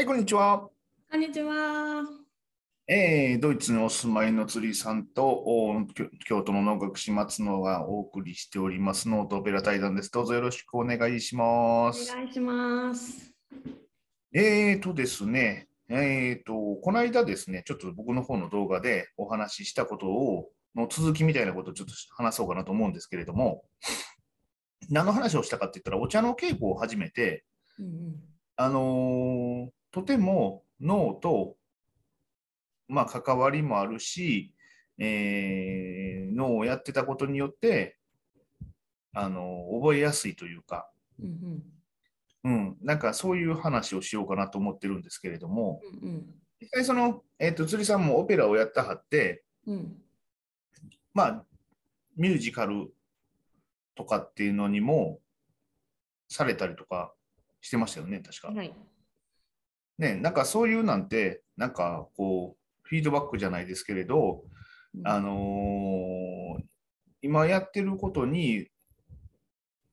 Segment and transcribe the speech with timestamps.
[0.00, 0.66] はい、こんにちは。
[1.10, 2.02] こんにちは。
[2.88, 10.10] えードイツにお住まいの釣りさんとお京京都の能楽師松野がお送りしておりますノートオペラ対談です。
[10.10, 12.10] どうぞよろしくお願いしまおす。
[12.14, 13.30] 願いします。
[14.32, 23.64] えーとですね、えーと、この間ですね、ちょっと僕の方の動画でお話ししたことを、の続きみたいなことをちょっと話そうかなと思うんですけれども、
[24.88, 27.44] 何の話をしたかって言ったら、お茶の稽古を始めて、
[27.78, 28.16] うんうん。
[28.56, 31.56] あのーとても脳と、
[32.88, 34.54] まあ、関わりもあるし、
[34.98, 37.98] えー脳をやってたことによって、
[39.12, 40.90] あのー覚えやすいというか、
[41.22, 41.62] うん
[42.44, 46.08] うん、なんかそういう話をしようかなと思ってるんですけれども、うん。
[46.08, 46.26] うん
[46.60, 49.96] 実際その、えー、と釣りさんもオペラをやったはって、うん。
[51.14, 51.44] まあ、
[52.16, 52.92] ミュージカル
[53.94, 55.20] とかっていうのにも
[56.28, 57.14] されたりとか
[57.62, 58.56] してましたよね、確かうん。。
[58.56, 58.74] はい。
[60.00, 64.42] ね、なんかそういうなんて、なんかこう、フィードバックじゃないですけれど、
[65.04, 66.64] あのー
[67.22, 68.66] 今やってることに、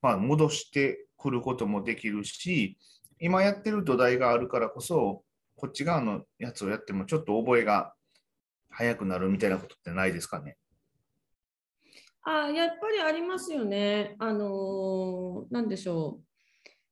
[0.02, 2.78] まあ、戻してくることもできるし、
[3.19, 5.25] 今やってる土台があるからこそ、
[5.58, 7.94] こっち側のやつをやってもちょっと覚えが
[8.69, 10.55] 早くなるみたいなことってないですかね？
[12.22, 14.16] あ、やっぱりありますよね。
[14.19, 16.27] あのーなんでしょう。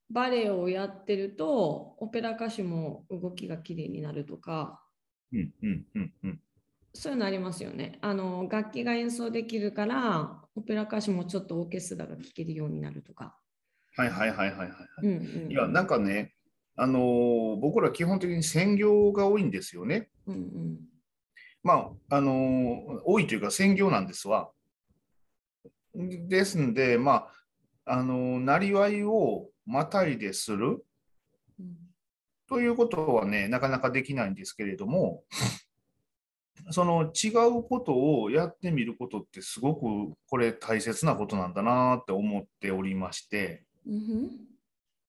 [0.10, 4.82] バレエをやってると、オペラ歌手も動きが綺麗になるとか、
[5.34, 6.40] うんうんうんうん。
[6.94, 7.98] そういうのありますよね。
[8.02, 13.38] あの楽器が演奏できるから、オペラ歌手もちょっとオーケストラが聴けるようになるとか。
[13.98, 14.70] はいはいはいはいはい。
[15.04, 15.10] うん
[15.44, 15.52] うん。
[15.52, 16.34] いや、なんかね、
[16.76, 20.10] あのー僕ら基本的に専業が多いんですよね。
[20.28, 20.80] うんうん。
[21.64, 24.52] まあ、あのー多いというか専業なんですわ。
[25.96, 27.28] ですんで、ま
[27.86, 30.86] あ、あのーなりわいをまたいでする？
[31.60, 31.76] うん。
[32.48, 35.24] ということはね、なかなかできないんですけれども、
[36.72, 44.56] その違うことをやってみることってすごくこれ大切なことなんだなって思っておりまして、うん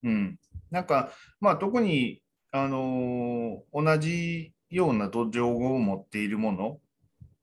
[0.03, 0.39] うん、
[0.71, 6.81] なんか、まあ、特に、あのー同じような土壌を持っているもの、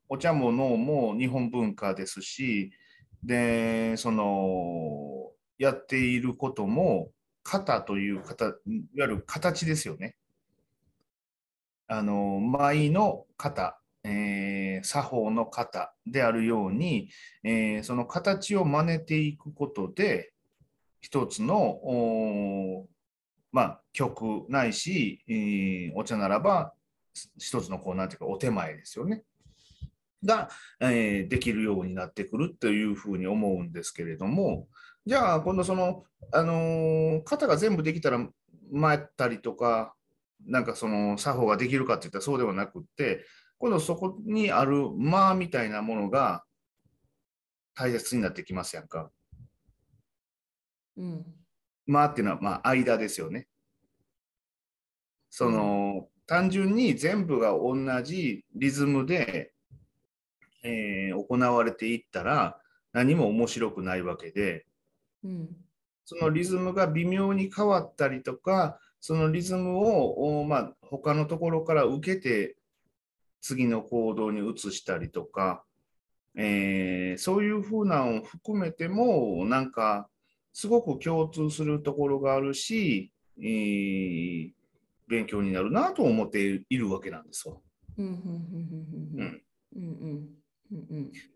[0.09, 2.71] お茶も脳も日本文化ですし、
[3.23, 5.12] で、その、
[5.63, 7.09] やっていることも、
[7.43, 8.53] 型という型、いわ
[8.95, 10.17] ゆる形ですよね。
[11.87, 17.09] あの、舞の型、えー作法の型であるように、
[17.43, 20.33] えーその形を真似ていくことで、
[20.99, 21.79] 一つの、
[23.53, 26.73] まあ、曲ないし、えーお茶ならば、
[27.37, 29.23] 一つのこう、なんていうか、お手前ですよね。
[30.25, 30.49] が、
[30.81, 34.67] えーできるようになってくるというふうに思うんですけれども、
[35.05, 38.25] じゃあ、今度その、あのー型が全部できたら、
[38.79, 39.95] 回ったりとか、
[40.45, 43.25] なんかその作法ができるかっていったらそうではなくって、
[43.57, 46.43] 今度そこにある間みたいなものが
[47.75, 49.11] 大切になってきますやんか。
[50.97, 51.25] うん。
[51.85, 53.47] 間っていうのは、まあ、間ですよね。
[55.29, 59.53] その、単純に全部が同じリズムで、
[60.63, 62.57] えー行われていったら
[62.93, 64.65] 何も面白くないわけで、
[65.23, 65.49] うん、
[66.05, 72.55] そのリズムが微妙に変わったりとかそのリズムを、まあ、他のところから受けて
[73.41, 75.65] 次の行動に移したりとか、
[76.37, 80.07] えー、そういうふうなのを含めてもなんか
[80.53, 84.51] すごく共通するところがあるし、えー、
[85.09, 87.61] 勉強になるなと思っているわけなんですよ。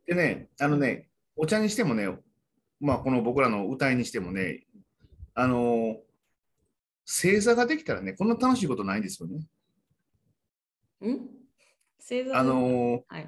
[0.05, 2.07] でねあのねお茶にしてもね
[2.79, 4.65] まあ、この僕らの歌いにしてもね、
[5.33, 5.97] あの
[7.05, 9.45] 正座ができたらね、こんな楽しいことないんですよね。
[11.01, 11.29] うん？
[11.99, 12.37] 星座？
[12.37, 13.27] あのはい。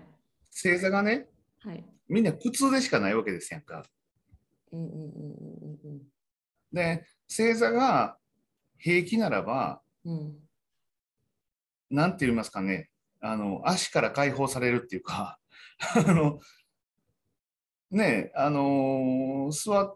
[0.52, 1.28] 正座がね、
[1.64, 1.86] はい。
[2.08, 3.84] みんな苦痛でしかないわけですやんか。
[4.72, 6.02] うんうんうんうん
[6.72, 8.18] で、正座が
[8.78, 10.38] 平気ならば、うんうん。
[11.90, 12.92] なんて言いますかね、
[13.22, 15.40] あの足から解放されるっていうか、
[15.96, 16.40] あの
[17.92, 19.96] ねあの座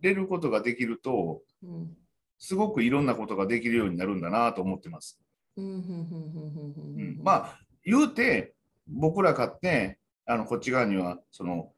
[0.00, 1.96] れることができると、うん
[2.38, 5.18] すごくいろんなことができるようになるんだなと思ってます。
[5.56, 5.64] うん。
[5.64, 8.54] うんうんうんうんうんうんまあ言うて
[8.86, 11.72] 僕ら買ってあのこっち側にはその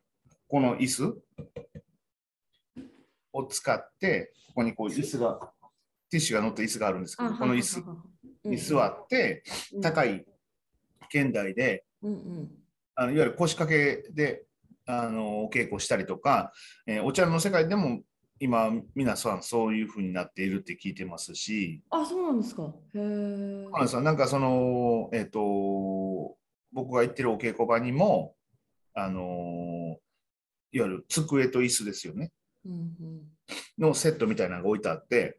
[0.48, 1.22] この椅子
[3.32, 5.52] を使ってここにこう椅子が。
[6.10, 7.84] ティッシュが乗った椅子があるんですけどこの椅子。
[8.44, 9.42] に座って
[9.82, 10.24] 高いい
[11.14, 12.50] 現代でうんうん。
[12.94, 14.44] あのいわゆる腰掛けで
[14.88, 16.52] あのお稽古したりとか、
[16.86, 18.00] えーお茶の世界でも
[18.40, 22.72] 今、皆さんそういうふうになっているって聞いてますし、あ、そうなんですか。
[22.94, 23.86] へえ。
[23.88, 26.36] そうなんかその、えっ、と、
[26.72, 28.34] 僕が行ってるお稽古場にも、
[28.94, 29.98] あの
[30.72, 32.32] いわゆる机と椅子ですよね、
[32.64, 32.94] うん
[33.78, 35.38] のセットみたいなのが置いてあって、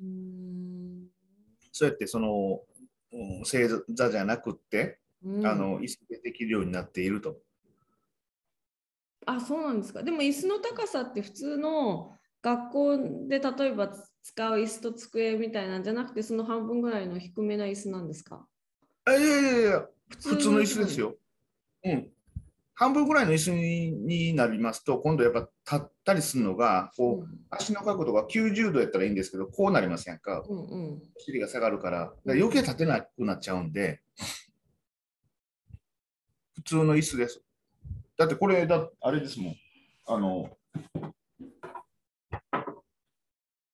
[0.00, 1.06] うん。
[1.72, 2.60] そうやってその、
[3.12, 5.46] うん正座じゃなくって、うん。
[5.46, 7.36] あの椅子でできるようになっていると。
[9.26, 10.02] あ、そうなんですか。
[10.02, 12.12] でも椅子の高さって普通の
[12.42, 12.96] 学校
[13.28, 13.92] で例えば
[14.22, 18.46] 使う椅子と机みたいなんじゃなくて、その半分ぐらいの低めな椅子なんですか？
[19.04, 21.00] あいやいやいや、普普通の椅子です。
[21.00, 21.16] よ。
[21.84, 22.10] うん。
[22.74, 30.44] 半分ぐらいの椅子にになりますと、今度やっぱ立ったりするのが、うこう、足の角度が90度やったらいいんですけど、こうなりませんか？
[30.48, 31.02] んうんうん。
[31.16, 34.02] お尻が下がるから、だから余計立てなくなっちゃうんで、
[36.54, 37.42] 普通の椅子です。
[38.18, 39.56] だってこれだ、あれですもん。
[40.06, 40.56] あの、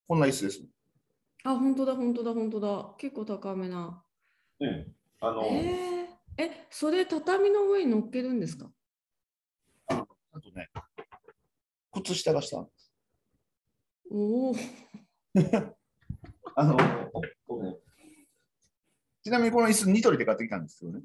[0.09, 0.63] こんな椅子です。
[1.45, 2.95] あ、本当だ、本当だ、本当だ。
[2.99, 4.03] 結構高めな。
[4.61, 4.97] うん。
[5.21, 8.71] あの、えー、え、それ畳の上に乗っけるんですか？
[9.89, 10.69] あとね、
[11.93, 12.67] 靴下がした。
[14.11, 14.55] おお。
[16.57, 16.77] あの、
[19.23, 21.03] ちなみにこの椅子、ニトリで買ってきたんですけどね。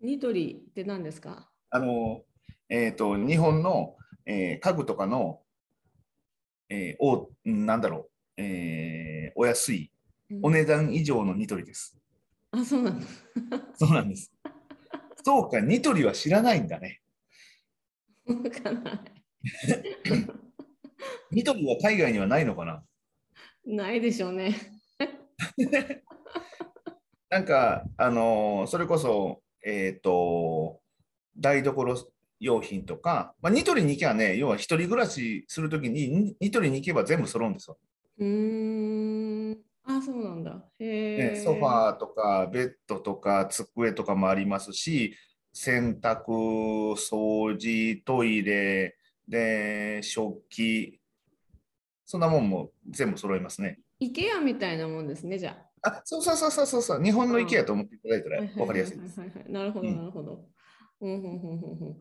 [0.00, 1.50] ニトリって何ですか？
[1.76, 2.22] あの、
[2.70, 5.42] えっ、と、日本の、えー家具とかの、
[6.70, 8.08] えーおなんだろ
[8.38, 9.92] う、えーお安い、
[10.42, 11.98] お値段以上のニトリです。
[12.50, 13.06] あ、そうなんだ。
[13.74, 14.32] そうなんです。
[15.22, 17.02] そうか、ニトリは知らないんだね。
[18.24, 18.98] わかんない。
[21.30, 22.82] ニトリは海外にはないのかな？
[23.66, 24.54] ないでしょうね。
[27.28, 30.80] なんか、あのーそれこそ、えっ、と、
[31.40, 37.78] 台所用品とか、まあ、ニトリに行けばね、要は一人暮らしするときにニ、ニトリに行けば全部揃うんですよ。
[38.18, 39.58] うーん。
[39.84, 40.64] あ、そうなんだ。
[40.78, 41.30] へえ。
[41.30, 45.16] ね、ソファーとかベッドとか机とかもありますし、
[45.52, 46.24] 洗濯、
[46.96, 48.96] 掃除、トイレ、
[49.28, 51.00] で、食器、
[52.04, 53.80] そんなもんも全部揃いますね。
[54.00, 58.30] IKEA みたいなもんですね、じゃあ、そうそうそうそうそうそう、日本のうん IKEA と思っていただいたあ。
[58.32, 59.18] ら分かりやすいです。
[59.48, 60.32] なるほど、うんなるほど。
[60.32, 60.46] うん
[61.00, 62.00] うんうんうんうん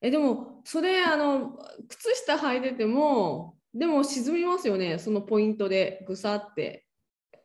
[0.00, 1.58] え、でも、それ、あの、
[1.88, 6.86] 靴下履いてても、でも沈みますよね、そのポイントでぐさって。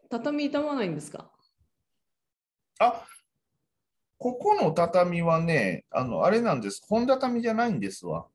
[0.10, 1.32] 畳傷まないんですか？
[2.80, 3.06] あ、
[4.18, 6.84] ここの畳はね、あの、あれなんです。
[6.86, 8.28] 本畳じゃないんですわ。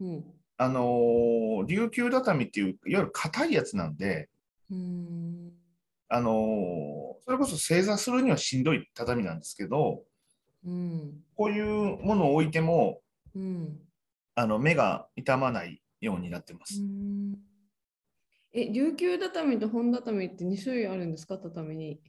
[0.00, 0.24] うん。
[0.56, 4.30] あのー琉球畳っていう、いわゆる硬いやつなんで、
[4.70, 5.52] うーん。
[6.08, 10.04] あのーそれこそ正座するにはしんどい畳なんですけど、
[10.64, 11.24] うん。
[11.36, 13.00] こういうものを置いても、
[13.34, 13.78] うん。
[14.34, 16.80] あの目が痛まないようになってまうす。
[16.80, 17.34] ん
[18.52, 22.00] え、琉球畳と本畳って2種類あるんですか、畳に。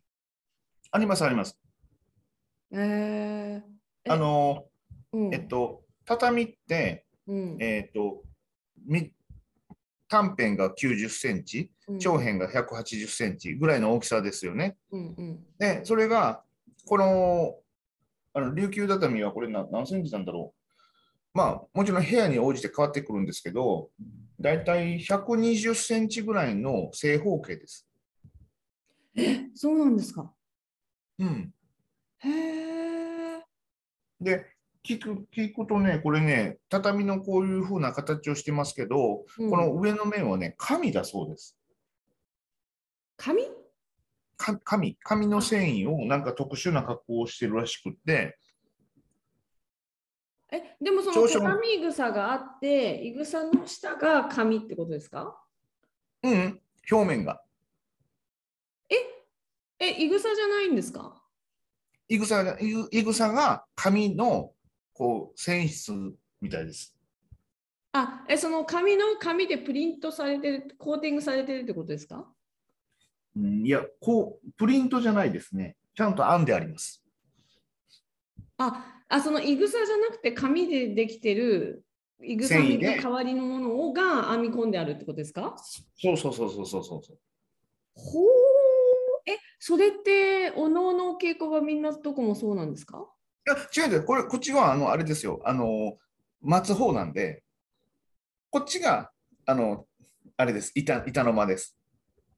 [0.92, 1.60] あります、あります。
[2.72, 3.64] えー、え
[4.10, 4.66] あの
[5.12, 8.24] うんー、えっと、畳って、うんえっと、
[8.86, 9.12] み
[10.08, 14.78] 短辺が90センチ、うん長辺が180センチぐらいの大きさですよね。
[14.92, 16.44] うんうんで、それが、
[16.86, 17.56] この、
[18.40, 20.60] あの琉球畳はこれな何センチなんだろう。
[21.34, 23.92] まあ、もちろん部屋に応じて変わってくるんですけど、
[24.40, 27.88] だいたい120センチぐらいの正方形です。
[29.16, 30.34] え、そうなんですか？
[31.20, 31.54] うん。
[32.20, 32.30] へ
[33.38, 33.44] え。
[34.20, 34.46] で、
[34.84, 41.58] 聞く聞くとね、これね、畳のこういう風な形をしてますけど、うんこの上の面はね、紙だそうです。
[43.18, 43.44] 紙？
[43.44, 43.52] か
[44.64, 48.38] 紙、紙の繊維をなんか特殊な加工をしてるらしくって、
[50.52, 55.38] え、でもその少々畳いぐさがあって、いぐさの下が紙ってことですか？
[56.24, 57.42] うん、表面が。
[59.82, 61.22] え、いぐさじゃないんですか？
[62.08, 64.52] いぐさが、いぐいぐさが紙の
[64.94, 65.94] こう繊維質
[66.42, 66.96] みたいです。
[67.92, 72.28] あ、え、その紙の紙でプリントされてる、コーティングされてるってことですか？
[73.40, 75.78] うん、いや、こう、プリントじゃないですね。
[75.96, 77.04] ちゃんと編んであります。
[78.58, 81.86] あ、あ、そのいぐさじゃなくて紙でできてる、
[82.22, 85.56] いぐさの代わりのものをが編み込んであるってことですか？
[85.96, 87.20] そうそうそうそうそうそう。
[87.96, 88.26] ほう。
[89.26, 93.08] え、それって、おのおの稽古場みんなどこもそうなんですか？
[93.48, 95.40] いや、違う違う、これ、こっちは、あの、あれですよ。
[95.46, 95.98] あの、
[96.42, 97.44] 待つ方なんで、
[98.50, 99.12] こっちが、
[99.46, 99.86] あの、
[100.36, 100.74] あれです。
[100.76, 101.79] 板、板の間です。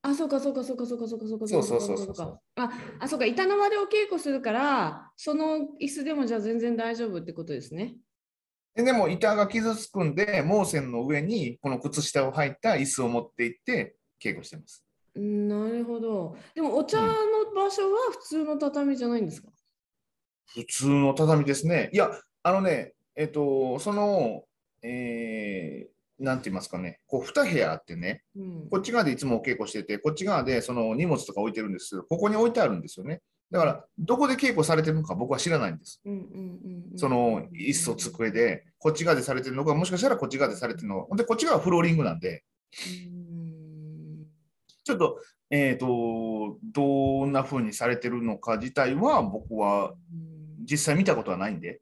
[0.03, 7.95] あ、そうかそうかそうかそうかそうかそうかそうそうそうそうかかあ、あ、そうか、板の間でお稽古するから、その椅子でもじゃあ全然大丈夫ってことですね。
[8.73, 14.83] ででも板が傷つくんで、毛線の上にこの靴下を履いた椅子を持って行って稽古してます。
[15.13, 16.37] うんなるほど。
[16.55, 17.07] でもお茶の
[17.53, 19.49] 場所は普通の畳じゃないんですか、
[20.47, 21.89] 普通の畳ですね。
[21.93, 22.09] いや、
[22.43, 24.45] あのね、えっと、その、
[24.81, 28.69] えーなんて言いますかね、こう2部屋あってね、うん。
[28.69, 31.89] こっち側でいつもお稽古してて、こっち側でその荷物とか置いてるんです。
[31.89, 33.21] けど、ここに置いてあるんですよね。
[33.49, 36.01] だから、どこで稽古されてるのか僕は知らないんです。
[36.95, 42.43] その椅子と机で、こっち側でされてるのか、もしかしたらこっち側でされてるのか、ほんで、こっち側はフローリングなんで、
[43.07, 44.25] うん。
[44.83, 50.41] ちょっと、えっ、と、どんな風にされてるのか自体は僕はうん。
[50.63, 51.81] 実際見たことはないんで、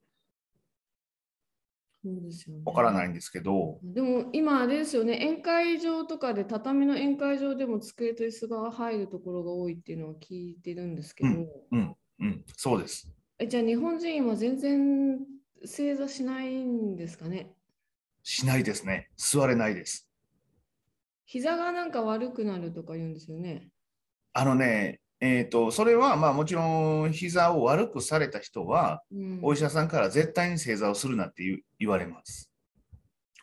[2.01, 11.29] そうですよからないんですけど、でも今あれですよね、宴会場とかで畳の宴会場でも机と椅子が入るところが多いっていうのは聞いてるんですけど、
[11.71, 13.09] うん、うん、そうです。
[13.37, 15.19] えじゃあ日本人は全然
[15.65, 17.51] 正座しないんですかね？
[18.23, 19.09] しないですね。
[19.17, 20.09] 座れないです。
[21.25, 23.69] 膝がなんか悪くなるとか言うんですよね。
[24.33, 32.49] あのね、えっ、と、それはまあもちろん膝を悪くされた人は、うん、お医者さんから絶対に正座をするなって言う言われます。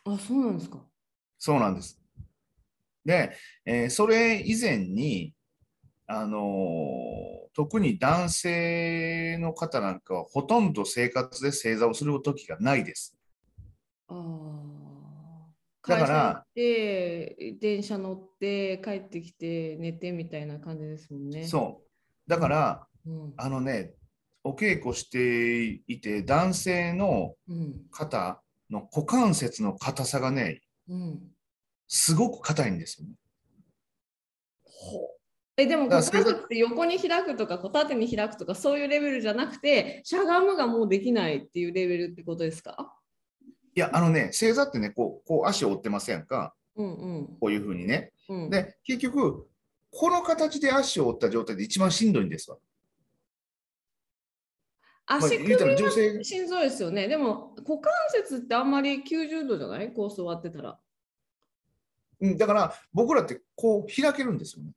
[0.05, 0.79] あ、そうなんですか。
[1.37, 1.99] そうなんです。
[3.05, 5.33] で、えーそれ以前に、
[6.07, 13.17] あのー特に男性の方なんかはほとんど生活で正座をする時がないです。
[14.07, 14.86] ああ。
[15.87, 21.47] だから会社行って、電車乗って、帰ってきて、寝てみたいな感じですもんね。
[21.47, 22.29] そう。
[22.29, 23.09] だから、う。
[23.11, 23.33] うん。
[23.37, 23.93] あのね、
[24.43, 27.81] お稽古していて、男性のうん。
[27.91, 31.19] 肩の股関節の硬さがね、うん。
[31.87, 33.13] すごく硬いんですよね。
[35.59, 42.93] えでも、股関節って横に開くとか、こう縦に開くとか、そういうレベルじゃなくて、しゃがむがもうできないっていうレベルってことですか？
[43.77, 46.55] いや、あのね、正座ってね、こう、こう足を折ってませんか？
[46.75, 47.27] うんうん。
[47.39, 48.11] こういうふうにね。
[48.27, 49.47] うん、で、結局、
[49.91, 52.57] この形で足を折った状態で一番しんどいんですわ。
[55.05, 57.07] まあ、足首言うたら女は性、しんどいですよね。
[57.07, 59.93] でも、股関節ってあんまり90度じゃない？
[59.93, 60.79] コース終わってたら。
[62.19, 64.71] うんだから僕らってこう開けるんですよね。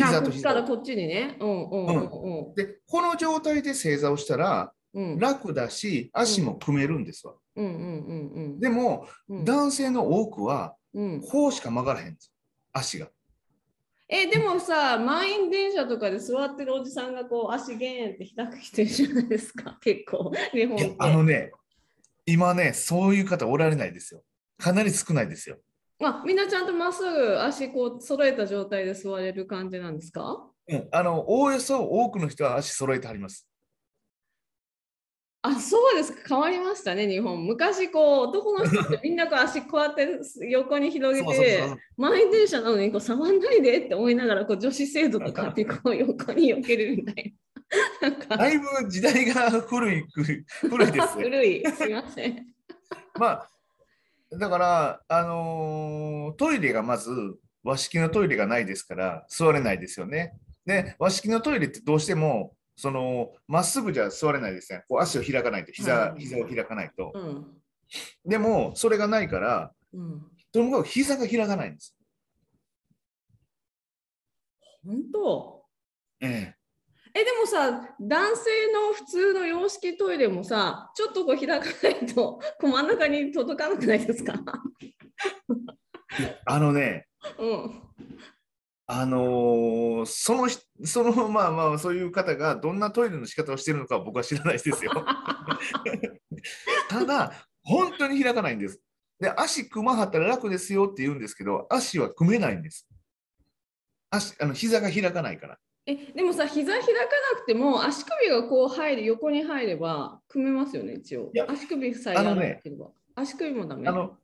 [0.00, 1.36] あ膝とっちからこっちにね。
[1.40, 5.12] うんうんうんで、この状態で正座をしたらうん。
[5.12, 7.34] うん楽だし、足も組めるんですわ。
[7.56, 8.60] うんうんうんうん。
[8.60, 12.32] でも、うん男性の多くはうん、こうしか曲がらへんんです
[12.72, 13.08] 足が。
[14.08, 20.94] えでもさ、満員電車とかで座ってるおじさんがこう足ゲーンって開く人いるじゃないですか、 結構、日本って。
[20.98, 21.50] あのね、
[22.26, 24.22] 今ね、そういう方おられないですよ。
[24.58, 25.56] かなり少ないですよ。
[26.04, 30.46] あみんなちゃんとまっすぐ足こう揃えた状態で座れる感じなんですか？
[30.68, 33.48] うん、あの、おおよそ多くの人は足揃えてはります。
[35.44, 36.20] あそうですか。
[36.28, 37.44] 変わりましたね日本。
[37.44, 40.08] 昔こう男の人ってみんなこう足こうやって
[40.48, 41.64] 横に広げて
[41.96, 47.34] 満員電車なのにこう触んないでって思いながらこう女子生徒とかってこう横に避けるみたい
[48.00, 48.08] な。
[48.08, 48.36] なんか。
[48.36, 51.06] だいぶ時代が古い、古古いですよ。
[51.18, 51.64] 古い。
[51.72, 52.46] すいません。
[53.18, 53.50] まあ、
[54.38, 57.10] だから、あのートイレがまず
[57.64, 60.34] 和式のトイレがないですから座れないですよね。
[60.66, 64.82] で、和式のトイレってどうしても、そのまっすぐじゃ座れないですね。
[64.88, 67.12] こう足を開かないと、膝はい膝を開かないと。
[67.14, 67.46] うん。
[68.24, 70.26] でも、それがないから、うん。
[70.50, 71.96] とにかく膝が開かないんです。
[74.84, 75.64] 本当？
[76.22, 76.54] え
[77.14, 77.22] え。
[77.24, 84.32] でもさ男性の普通の洋式トイレもさちょっとこう開かないとこう真ん中に届かなくないですか？
[86.20, 87.06] えあのね、
[87.38, 87.82] うん
[88.86, 94.92] あのーそのひその まあまあそういう方がどんなトイレの仕方をしているのかは僕は知らないですよ。
[96.88, 98.80] ただ本当に開かないんです。
[99.20, 102.88] で足組まはったら楽ですよって言うんですけど足は組めないんです。
[104.10, 105.58] 足あの膝が開かないから。
[105.86, 106.88] えでもさ膝開か
[107.34, 114.16] なくても足首がこう入る横に入れば組めますよね一応足首さえやらなければ、足首もダメあの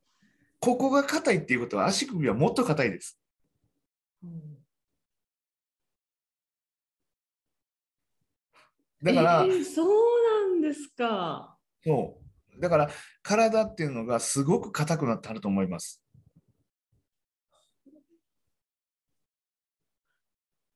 [0.61, 3.18] ここが硬いっていうことは足首はもっと硬いです。
[4.23, 4.59] うん。
[9.03, 9.89] だから、えーそう
[10.51, 11.57] なんですか。
[11.85, 12.21] そ
[12.57, 12.61] う。
[12.61, 12.91] だから
[13.23, 16.03] 体っていうのがすごく硬くなってあると思います。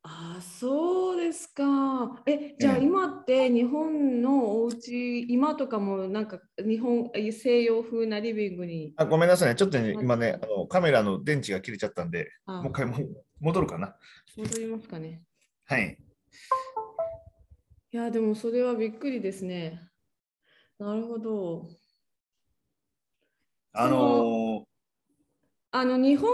[0.04, 2.22] あそうですか。
[2.26, 8.94] え、じゃあええ今って日本のお家今とかもなんか日本西洋風なリビングに。
[8.96, 12.96] あごめんなさいね、ちょっとね、はい今ねあの、カメラの電池が切れちゃったんで、あもう一回も
[13.38, 13.94] 戻るかな。
[14.36, 15.22] 戻りますかね。
[15.66, 15.96] はい。
[17.92, 19.80] いや、でもそれはびっくりですね。
[20.80, 21.68] なるほど。
[23.74, 24.66] あの
[25.70, 26.30] あの日本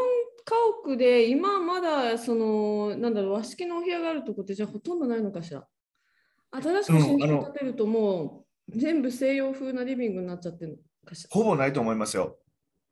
[0.48, 5.66] 家屋で今まだそのなんだろう和式のお部屋があるとこってじゃあほとんどないのかしら？
[6.50, 11.28] 新しく新築建てるともう全部西洋風なリビングになっちゃってるのかしら？
[11.30, 12.38] ほぼないと思いますよ。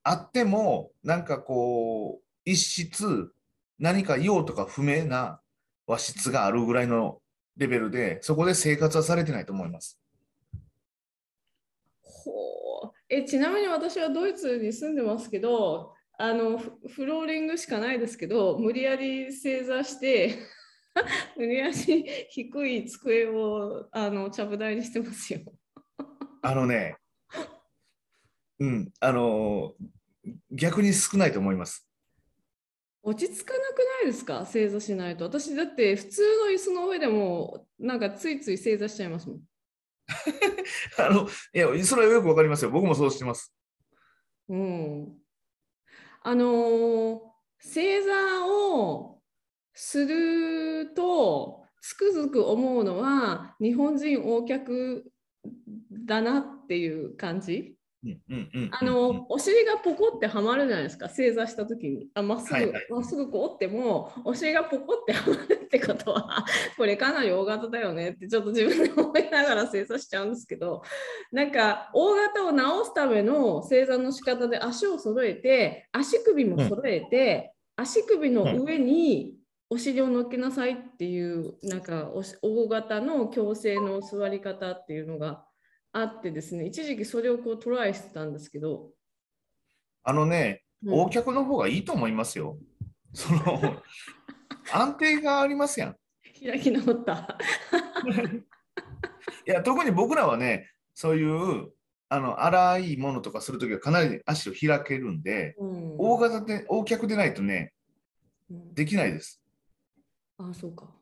[0.09, 3.33] あっても、なんかこう、一室、
[3.81, 5.41] 何か用とか不明な
[5.85, 7.21] 和室があるぐらいの
[7.57, 9.99] レベルで、そこで生活はされてないと思います。
[12.03, 12.31] ほ
[12.85, 20.39] うえちなみに私はドイツに住んでますけどあのフフローリングしかないですけど無理やり正座して
[21.37, 21.73] 無理やり
[22.31, 25.41] 低い机をあのちゃぶ台にしてますよ。
[26.43, 26.97] あのね、
[28.59, 29.75] うん、あの
[30.51, 31.87] 逆に少ないと思います。
[33.03, 34.47] 落ち着かなくないですか？
[34.47, 35.25] 正座しないと。
[35.25, 39.41] 私だって普通の椅子の上でもなんかついつい正座しちゃいますもん。
[40.99, 42.71] あのいや、それはよくわかりますよ。
[42.71, 43.55] 僕もそうしてます。
[44.49, 45.26] うん。
[46.29, 47.19] あのー
[47.61, 48.13] 正座
[48.49, 49.21] を
[49.73, 55.05] するとつくづく思うのは日本人横脚
[56.05, 57.76] だなっていう感じ？
[58.07, 62.09] うんうんうんうんあのお尻がポコってはまるじゃないですか正座した時に。
[62.15, 62.87] あまっすぐ、はいはい。
[62.91, 66.45] まっすぐこう折ってもお尻がポコってはまるってことは
[66.77, 70.83] これかなり大型だよねってちょっと自分で思いながら正座しちゃうんですけど
[71.33, 79.37] なんか大型を直すための正座の仕方で足を揃えて足首も揃えて、足首の上に
[79.69, 82.11] お尻を乗っけなさいっていうなんか
[82.43, 85.45] 大型の矯正の座り方っていうのが
[85.99, 88.91] あってですね一時期それをこうトライしてたんですけど、
[90.05, 92.59] あのね、うん横脚の方がいいと思いますよ。
[93.15, 93.83] その
[94.71, 95.97] 安定がありますやん。
[96.45, 97.39] 開き直った。
[99.49, 101.73] いや特に僕らはね、そういう
[102.11, 107.73] あの荒いものとかするときはかなり足を開けるんで、うん大型で大脚でないとね、
[108.51, 109.43] うんできないです。
[110.37, 110.95] あそうか。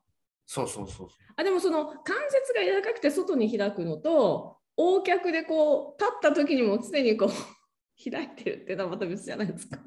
[0.46, 1.08] そうそうそう。
[1.34, 7.30] あでもその関節が柔らかくて外に開くのと大脚でこう立った時にも常にこう
[8.10, 9.78] 開いてるっていうのはまた別じゃないですか。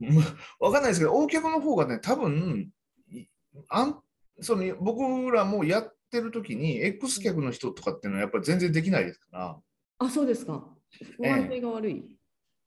[0.00, 0.16] うん
[0.58, 2.72] わかんないですけど、大脚の方がね、多分
[3.08, 3.26] い
[3.68, 4.02] あん
[4.40, 9.60] その僕らもやってる時に、X 脚の人とかっていうのはやっぱり全然できないですか
[9.98, 10.68] あそうですか。
[11.16, 12.18] 不安定が悪い。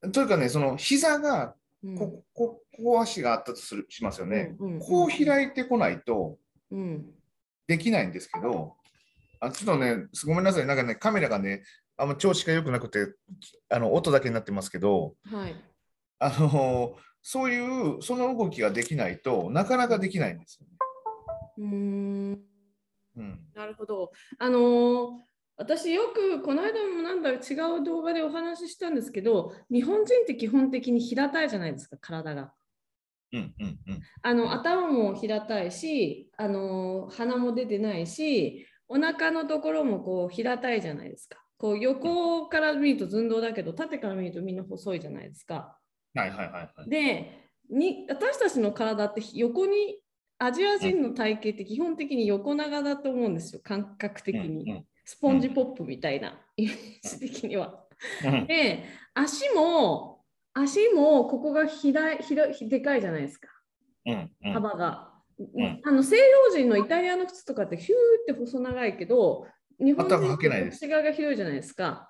[0.02, 0.10] ら。
[0.12, 4.56] というかね、その膝がうんここここ足があったとするしますよね。
[4.60, 6.38] うんうんこう開いてこないと
[6.72, 7.06] うん
[7.68, 8.76] できないんですけど、
[9.40, 11.64] あちょっとね、ごめんなさい、なんかね、カメラがね、
[11.98, 13.14] あんま調子が良くなくて、
[13.70, 15.56] あの音だけになってますけど、はい。
[16.20, 20.74] あのそういうその動きができないとなかなかできないんですよね。
[21.58, 22.42] うーん
[23.18, 24.12] うんなるほど。
[24.38, 25.10] あのー
[25.58, 32.52] 私よくこの間もなんだ違う動画でお話ししたんですけど日本人って基本的に平たいじゃないですか体が。
[33.32, 41.40] うんうんうんあの頭も平たいしあの鼻も出てないしお腹のところもこう平たいじゃないですか。
[41.58, 45.78] こう横から見ると寸胴だけど縦から見るとみんな細いじゃないですか。
[46.14, 46.90] はいはいはいはい。
[46.90, 50.00] でに私たちの体って横に
[50.38, 54.72] アジア人の体型って基本的に横長だと思うんですよ感覚的に。
[54.72, 56.76] うんスポンジポップみたいなイメー
[57.08, 57.86] ジ的には。
[58.26, 63.50] うんで足も足もここが広い広いでかいじゃないですか
[64.06, 64.32] うん
[65.84, 69.46] あの西洋人のイタリアの靴とかってヒューって細長いけど
[69.80, 72.10] 日本人全く履けないです内側が広いじゃないですか。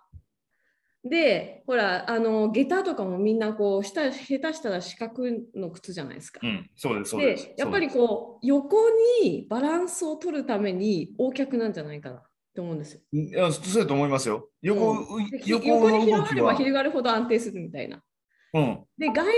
[1.07, 5.23] でほらあの下駄とかもみんなこう下下手したら四角
[5.55, 6.39] の靴じゃないですか。
[6.41, 7.55] うん、そうですそうですで。
[7.57, 8.77] やっぱりこう横
[9.21, 12.23] にバランスを取るために大脚なんじゃないかなっ
[12.55, 13.01] て思うんですよ。
[13.11, 14.49] いやそうだと思いますよ。
[14.61, 16.55] 横,、うん横横に広がれば。
[16.55, 18.01] 広がるほど安定するみたいな。
[18.55, 19.33] うんで外人っ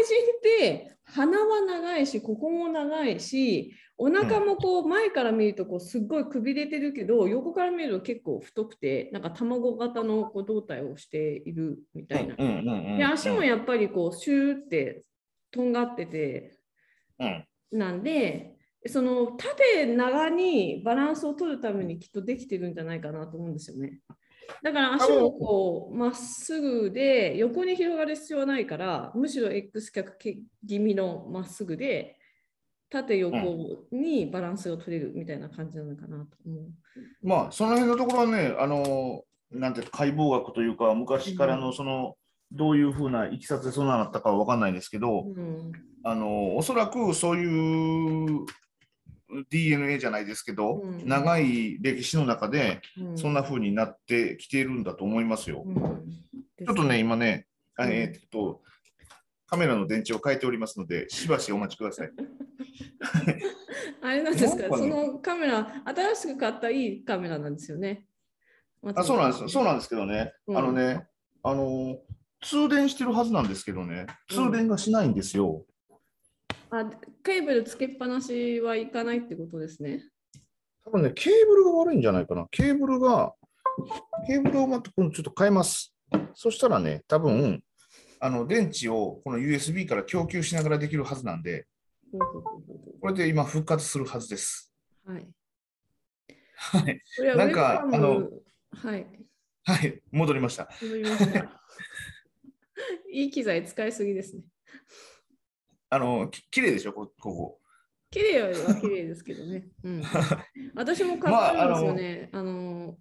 [0.59, 12.35] て鼻は長いしここも長いしお腹もこう前から見るとこうすっごいくびれてるけど横から見ると結構太くてなんか卵型のこう胴体をしているみたいな。
[12.35, 15.03] で足もやっぱりこうシューって
[15.49, 16.59] とんがってて
[17.19, 23.99] うんなんでその縦長にバランスを取るためにきっとできてるんじゃないかなと思うんですよね。
[24.63, 32.17] だから足もこうまっすぐで横に広がる必要はないからむしろ X 脚気味のまっすぐで
[32.89, 36.69] 縦横にバランスが取れるみたいな感じなのかなと思う。
[37.21, 42.15] まあその辺のところはね、あのなんて解剖学というか昔からのその、
[42.53, 45.71] どういうふうないきさつでそんなったかは分かんないですけど、うん
[46.03, 48.45] あのおそらくそういう
[49.49, 51.07] DNA じゃないですけど、うん。
[51.07, 53.17] 長い歴史の中でうん。
[53.17, 55.63] そんな風になってきているんだと思いますよ。
[55.65, 55.75] うん。
[55.75, 58.61] ちょっとね、今ね、あえーっと、
[59.47, 62.11] カメラの電池を変えておりますので、しばしお待ちください。
[64.01, 64.69] あれなんですか、ね。
[64.69, 68.05] そのカメラ、新しく買ったいいカメラなんですよね。
[68.83, 70.57] あそうなんです、そうなんですけどね、うん。
[70.57, 71.07] あのね、
[71.43, 71.99] あの、
[72.41, 75.65] 通電してるはずなんですけどね、通電がしないんですよ。
[76.69, 76.85] あ
[77.23, 80.03] ケーブルつけっぱなしはいかないってことですね。
[80.83, 82.47] 多分ね、ケーブルが悪いんじゃないかな。
[82.49, 83.33] ケーブルが、
[84.25, 85.93] ケーブルをまたちょっと変えます。
[86.33, 87.61] そしたらね、多分
[88.19, 91.67] あの電池をこの USB から供給しながらできるはずなんで、
[93.01, 94.73] これで今復活するはずです。
[95.05, 95.27] はい。
[96.55, 97.01] はい。
[97.35, 98.29] なんかあの
[98.71, 99.07] はい。
[99.63, 100.69] はい、戻りました。
[100.81, 101.61] 戻りました。
[103.11, 104.43] いい機材使いすぎですね。
[105.89, 107.59] あの、き綺麗でしょ、こここ。
[108.09, 109.67] 綺麗は綺麗ですけどね。
[109.83, 110.01] うん、
[110.75, 112.97] 私も買ったんですよね、あの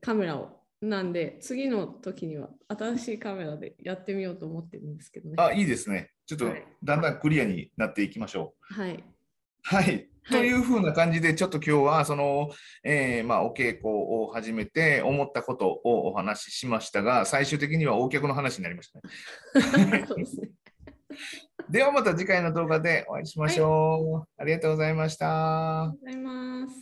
[0.00, 0.56] カメラを。
[0.82, 5.34] なんで、次の時には新しいカメラでやってみようと思ってるんですけどね。
[5.38, 6.12] あ、いいですね。
[6.26, 8.74] ちょっとはいだんだんクリアになっていきましょう。
[8.74, 9.02] はい。
[9.62, 10.08] はい。
[10.30, 12.50] というふうな感じで、ちょっと今日は、その、
[12.84, 19.00] えーまあ、お稽古を始めて、思ったことをお話ししましたが、最終的にはお客の話になりました
[19.78, 20.04] ね。
[20.06, 20.50] そうですね。
[21.68, 24.28] ではまた次回の動画でお会いしましょう。
[24.40, 25.82] ありがとうございました。
[25.84, 26.76] ありがとうございます。